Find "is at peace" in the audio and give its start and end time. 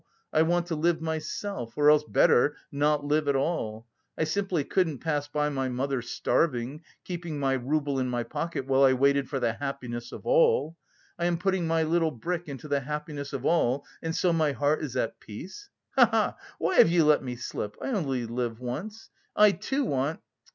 14.83-15.69